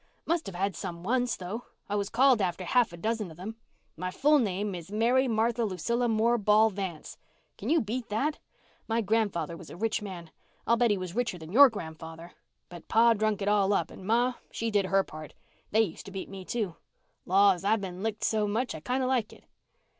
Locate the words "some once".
0.75-1.35